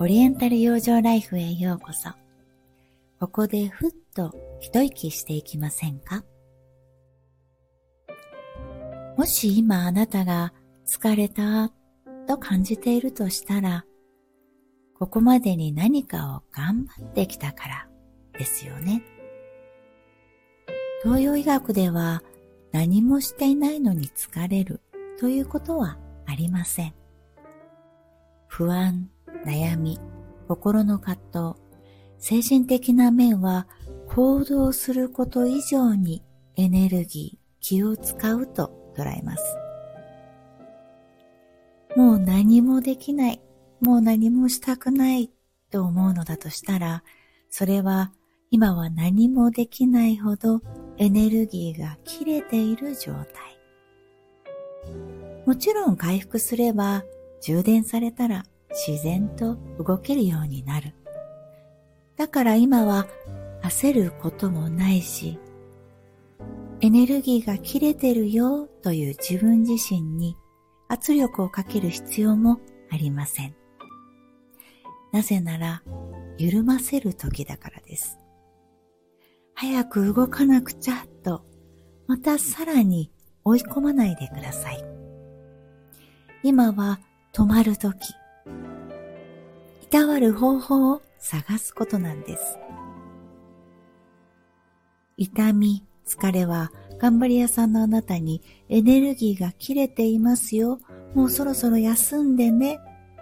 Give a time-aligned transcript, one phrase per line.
[0.00, 2.10] オリエンタル養生ライフへようこそ。
[3.18, 6.22] ここでふっと一息していきませんか？
[9.16, 10.52] もし今あなたが
[10.86, 11.72] 疲れた
[12.28, 13.84] と感じているとしたら、
[14.96, 17.88] ここまでに何かを頑張ってきたから
[18.38, 19.02] ですよね。
[21.02, 22.22] 東洋医学では
[22.70, 24.80] 何もしていないのに疲れる
[25.18, 26.94] ということはありません。
[28.46, 29.10] 不安、
[29.44, 29.98] 悩み、
[30.48, 31.54] 心の葛
[32.18, 33.66] 藤、精神的な面は
[34.08, 36.22] 行動すること以上に
[36.56, 39.56] エネルギー、気を使うと捉えます。
[41.96, 43.40] もう何もできない、
[43.80, 45.30] もう何もしたくない
[45.70, 47.04] と思うのだとしたら、
[47.50, 48.12] それは
[48.50, 50.60] 今は何もできないほど
[50.96, 53.58] エネルギーが切れている状態。
[55.46, 57.04] もちろん回復すれば
[57.40, 58.44] 充電されたら
[58.86, 60.94] 自然と動けるようになる。
[62.16, 63.08] だから今は
[63.62, 65.38] 焦ることもないし、
[66.80, 70.36] エネルギーが切れてるよという自分自身に
[70.88, 73.54] 圧力をかける必要もありません。
[75.12, 75.82] なぜなら、
[76.38, 78.18] 緩ませる時だからです。
[79.54, 81.44] 早く動かなくちゃと、
[82.06, 83.10] またさらに
[83.44, 84.84] 追い込まないでください。
[86.44, 87.00] 今は
[87.32, 88.14] 止まる時、
[89.88, 92.58] たわる方法を探すことなんです。
[95.16, 100.80] 痛み、疲れは頑張り屋さんのあなたにエネルギーが切れていますよ。
[101.14, 102.80] もうそろそろ休んでね。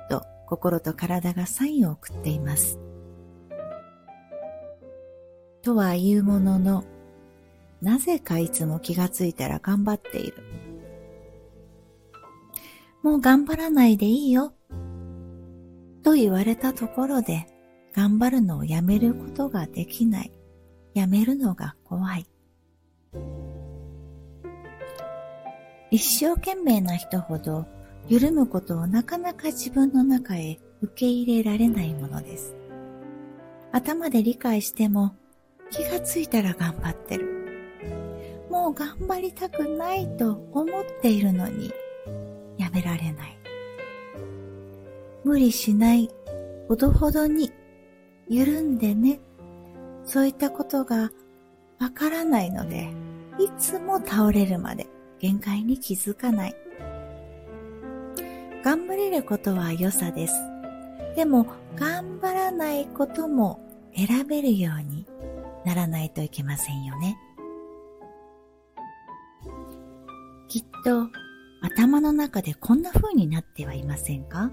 [0.08, 2.78] と心と体がサインを送っています。
[5.62, 6.84] とは言うものの、
[7.82, 10.42] なぜかいつも気がついたら頑張っている。
[13.02, 14.52] もう頑張らないでいいよ。
[16.06, 17.48] と言われたところで
[17.92, 20.30] 頑張るのをやめることができない。
[20.94, 22.26] やめるのが怖い。
[25.90, 27.66] 一生懸命な人ほど
[28.06, 32.54] 緩むことをなかなか自分の中へ受け入れられないものです。
[33.72, 35.16] 頭で理解しても
[35.72, 37.26] 気がついたら頑張ってる。
[38.48, 41.72] もう頑張りたくないと思っているのに
[42.58, 43.45] やめられない。
[45.26, 46.08] 無理しない、
[46.68, 47.50] ほどほどに、
[48.28, 49.18] 緩んでね。
[50.04, 51.10] そういったことが
[51.80, 52.94] わからないので、
[53.36, 54.86] いつも倒れるまで
[55.18, 56.54] 限界に気づかない。
[58.62, 60.34] 頑張れることは良さです。
[61.16, 63.58] でも、頑張らないことも
[63.96, 65.08] 選べるように
[65.64, 67.18] ならないといけませんよね。
[70.46, 71.08] きっと
[71.62, 74.52] 頭の中でこんな風になってはいませんか？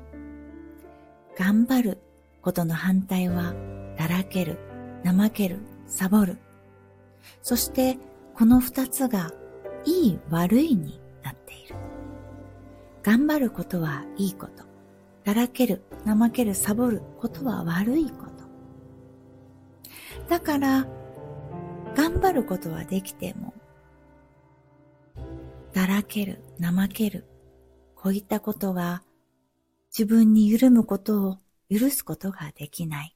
[1.37, 1.97] 頑張る
[2.41, 3.53] ことの反対は、
[3.97, 4.59] だらける、
[5.03, 6.37] 怠ける、サボる。
[7.41, 7.97] そして、
[8.35, 9.31] この二つが、
[9.85, 11.75] いい悪いになっている。
[13.01, 14.63] 頑張ることはいいこと。
[15.23, 18.33] だらける、怠ける、サボることは悪いこと。
[20.29, 20.87] だから、
[21.95, 23.53] 頑張ることはできても、
[25.73, 27.25] だらける、怠ける、
[27.95, 29.03] こういったことが
[29.95, 31.37] 自分に緩むことを
[31.69, 33.15] 許すことができない。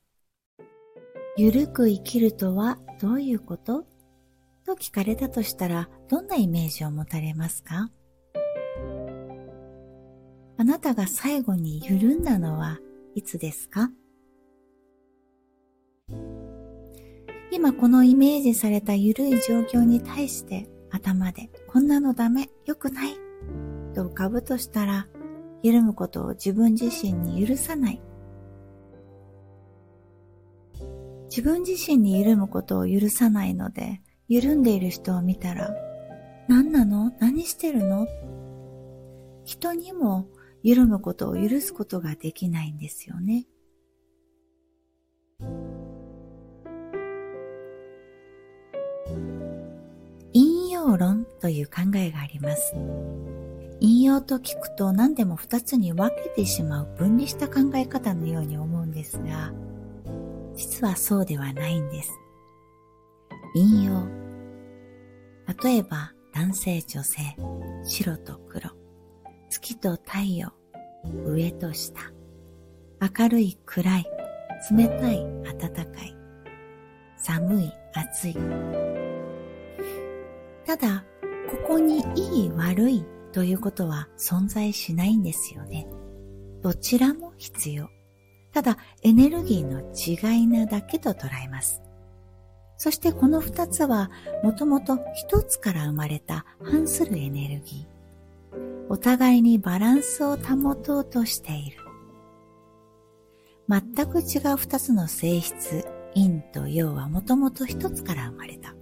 [1.35, 3.87] ゆるく生きるとはどういうこと？
[4.63, 7.89] と聞かれたとしたらどんなイメージを持たれますか？
[10.59, 12.77] あなたが最後に緩んだのは
[13.15, 13.89] いつですか？
[17.51, 23.15] 今このイメージされた緩い状況に対して頭でこんなのダメ、良くない
[23.95, 25.07] と浮かぶとしたら
[25.63, 28.01] 緩むことを自分自身に許さない。
[31.29, 35.75] 自分自身に緩むことを許さないので、緩んでいる人を見たら、
[36.47, 37.11] 何なの？
[37.19, 38.07] 何してるの？
[39.45, 40.27] 人にも
[40.63, 43.45] 緩むことを許すことができないんですよね。
[50.33, 52.73] 引用論という考えがあります。
[53.79, 59.53] 引用と聞くと何でも二つに分けてしまう分離した考え方のように思うんですが、
[60.55, 62.11] 実はそうではないんです。
[63.53, 64.07] 引用。
[65.63, 67.21] 例えば男性女性、
[67.83, 68.71] 白と黒、
[69.49, 70.51] 月と太陽、
[71.25, 72.01] 上と下、
[73.19, 74.05] 明るい暗い、
[74.75, 75.25] 冷たい
[75.57, 76.15] 暖かい、
[77.17, 78.37] 寒い暑い。
[80.65, 81.05] ただ、
[81.49, 85.87] ここにいい悪いということは存在しないんですよね。
[86.61, 87.89] どちらも必要。
[88.53, 91.81] ただエネルギーの違いなだけと捉えます。
[92.77, 94.11] そしてこの二つは
[94.43, 98.87] もともと一つから生まれた反するエネルギー。
[98.89, 101.77] お互いにバランスを保とうとしている。
[103.69, 108.75] 全く違う二つの性質、陰と陽はもともと一つから生まれた。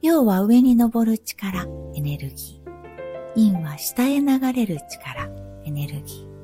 [0.00, 2.63] 陽は上に登る力、エネルギー。
[3.36, 5.28] 陰は下へ流れる力、
[5.64, 6.34] エネルギー。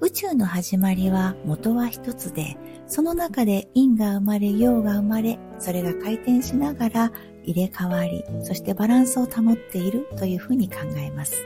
[0.00, 2.56] 宇宙の始まりは元は一つで、
[2.86, 7.12] その中で陰が生まれ、陽が生まれ、それが回転しながら
[7.44, 11.44] 入れ替わり、そしてバランスを保っているというふうに考えます。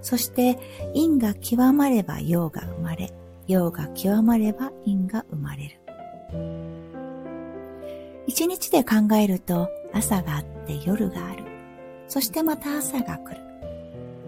[0.00, 0.56] そして
[0.94, 3.12] 陰が極まれば陽が生まれ、
[3.48, 5.80] 陽が極まれば陰が生まれる。
[8.28, 11.45] 一日で考えると朝があって夜がある。
[12.08, 13.46] そしてまた朝が来る。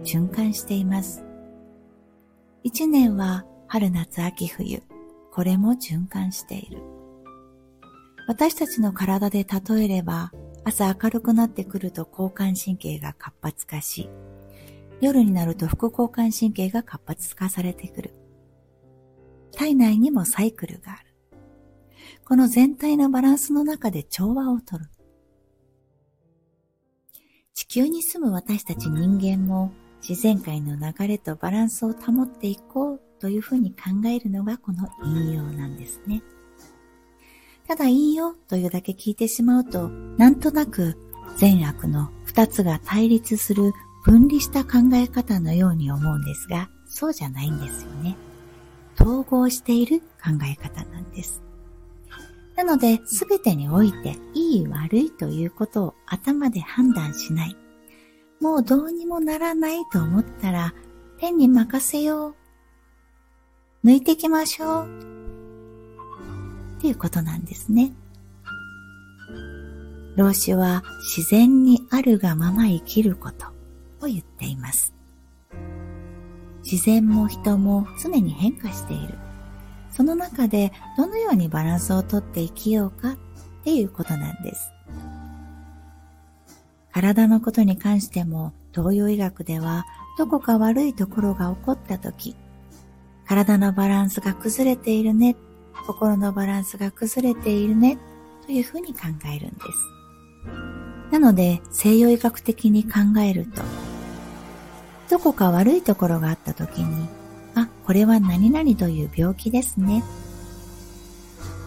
[0.04, 1.24] 循環しています。
[2.62, 4.82] 一年は春夏秋冬、
[5.32, 6.82] これも循環している。
[8.26, 10.32] 私たちの体で例えれば、
[10.64, 14.10] 朝明るくなってくると交感神経が活発化し、
[15.00, 18.14] 夜になると副交感神経が活発化されてくる。
[19.52, 21.14] 体内にもサイクルがある。
[22.24, 24.90] この全体のバランスの中で調和をとる。
[27.58, 33.76] 地球に住む私たち人間も自然界の流れとバランスを保っていこうというふうに考
[34.06, 36.22] えるのがこの引用なんですね。
[37.66, 40.96] ただ引用というだけ聞いてしまうと、なんとなく
[41.36, 43.72] 善悪の二つが対立する
[44.04, 48.16] 分離した考え方のように思うんですが、そうじゃないんですよね。
[49.00, 51.42] 統合している考え方なんです。
[52.58, 57.56] なので、すべてにおいて、いい悪いということを頭で判断しない。
[58.40, 60.74] もうどうにもならないと思ったら、
[61.18, 63.86] 天に任せよう。
[63.86, 64.88] 抜いていきましょう。
[66.78, 67.92] っていうことなんですね。
[70.16, 70.82] 老子は
[71.16, 73.46] 自然にあるがまま生きること
[74.02, 74.92] を言っています。
[76.64, 79.27] 自然も人も常に変化している。
[79.98, 83.14] その中でどのようにバランスをとって生きようか？
[83.14, 83.16] っ
[83.64, 84.72] ていうことなんです。
[86.92, 89.86] 体のことに関しても東洋医学では
[90.16, 92.36] どこか悪いところが起こった時、
[93.26, 95.34] 体のバランスが崩れているね、
[95.84, 97.98] 心のバランスが崩れているね、
[98.46, 99.00] というふうに考
[99.34, 99.58] えるんで
[101.08, 101.10] す。
[101.10, 103.62] なので西洋医学的に考えると、
[105.10, 107.08] どこか悪いところがあった時に、
[107.62, 110.04] あ、これは何々という病気ですね。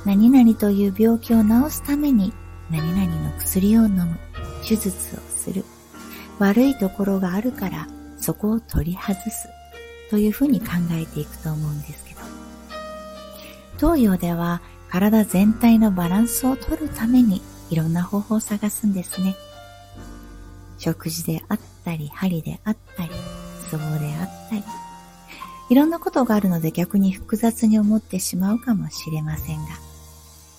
[0.05, 2.33] 何々という病気を治すために
[2.69, 4.17] 何々の薬を飲む。
[4.67, 5.65] 手術をする。
[6.39, 9.49] 悪いところがあるからそこを取り外す。
[10.09, 12.21] というふうに考えていくと思うんですけど。
[13.77, 19.35] 東洋では体全体のバランスを取るためにいろんな方法を探すんですね。
[20.77, 23.09] 食事であったり、針であったり、
[23.69, 24.63] ツボであったり。
[25.71, 29.69] いろんなことがあるので逆に複雑に思ってしまうかもしれませんが、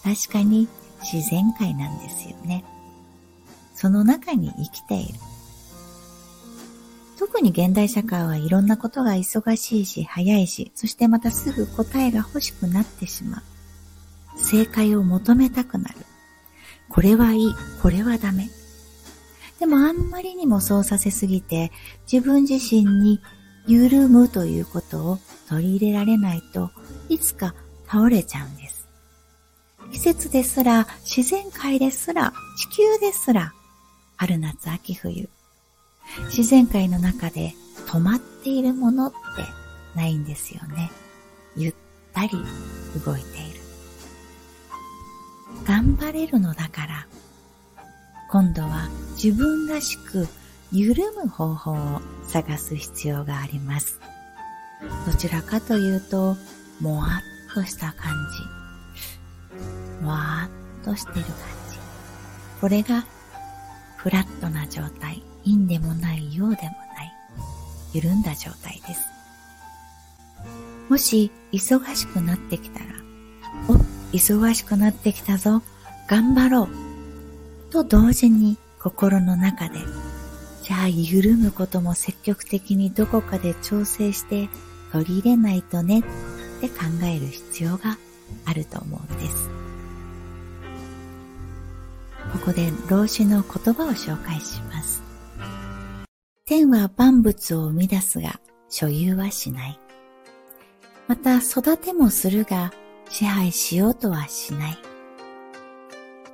[0.03, 0.69] 確かに
[1.03, 2.65] 自然界なんですよね。
[3.75, 5.19] その中に生きている。
[7.19, 13.43] 特に現代社会はいろんなことが忙しいし早いし、そしてまたすぐ答えが欲しくなってしまう。
[14.39, 15.97] 正解を求めたくなる。
[16.89, 18.49] これはいい、これはダメ。
[19.61, 21.71] でもあんまりにもそうさせすぎて、
[22.11, 23.21] 自分自身に
[23.67, 26.71] 緩むということを取り入れられないと
[27.09, 27.55] いつか
[27.87, 28.89] 倒れちゃうんです。
[29.93, 33.53] 季節ですら、自然界ですら、地球ですら、
[34.17, 35.29] 春夏秋冬。
[36.27, 37.55] 自然界の中で
[37.87, 39.17] 止まっているものって
[39.95, 40.91] ないんですよね。
[41.57, 41.75] ゆっ
[42.13, 42.31] たり
[43.05, 43.61] 動いている。
[45.67, 47.07] 頑張れるのだから、
[48.31, 48.89] 今度は
[49.23, 50.27] 自分らしく
[50.73, 54.01] 緩む方法を探す必要があります。
[55.07, 56.37] どちらかというと、
[56.81, 57.07] もわ
[57.51, 58.13] っとした感
[60.01, 60.07] じ。
[60.07, 61.25] わーっとしてる感
[61.71, 61.79] じ。
[62.61, 63.05] これが
[63.97, 67.13] フラットな状態、陰でもない陽でもない、
[67.93, 69.03] 緩んだ状態です。
[70.89, 72.87] もし忙しくなってきたら、
[73.69, 73.75] お、
[74.13, 75.63] 忙しくなってきたぞ、
[76.09, 76.69] 頑張ろう、
[77.71, 79.79] と同時に心の中で、
[80.63, 84.49] じゃあ緩むことも積極的にどこかで調整して
[84.93, 86.03] 取り入れないとねっ
[86.61, 87.99] て考える必要が
[88.45, 89.51] あると思うんです。
[92.33, 95.03] ここで老子の言葉を紹介します。
[96.47, 99.81] 天は万物を生み出すが所有はしない。
[101.09, 102.73] また育てもするが
[103.11, 104.79] 支配しようとはしない。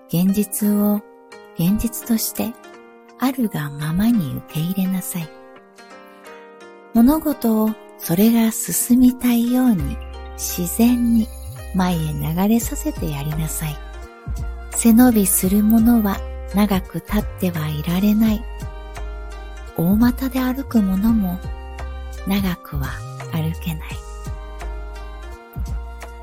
[0.08, 1.00] 現実を
[1.58, 2.52] 現実として
[3.20, 5.28] あるがままに受け入れなさい。
[6.94, 9.96] 物事をそれが進みたいように
[10.34, 11.28] 自然に
[11.74, 13.76] 前へ流れさせてやりなさい。
[14.70, 16.18] 背伸びするものは
[16.54, 18.44] 長く立ってはいられない。
[19.76, 21.38] 大股で歩く者も
[22.26, 22.88] 長くは
[23.32, 23.88] 歩けない。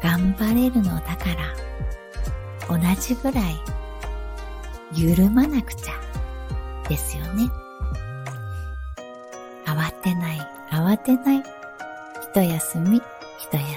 [0.02, 1.56] 頑張れるのだから
[2.68, 3.56] 同じぐらい
[4.94, 5.94] 緩まなくちゃ
[6.88, 7.50] ですよね。
[9.66, 10.40] 慌てない、
[10.72, 11.44] 慌てない。
[12.34, 13.02] 一休み、
[13.40, 13.76] 一休み。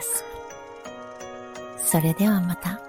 [1.79, 2.88] それではまた。